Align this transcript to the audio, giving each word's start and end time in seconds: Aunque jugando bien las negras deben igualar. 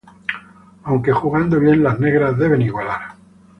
Aunque 0.85 1.11
jugando 1.11 1.59
bien 1.59 1.83
las 1.83 1.99
negras 1.99 2.35
deben 2.35 2.63
igualar. 2.63 3.11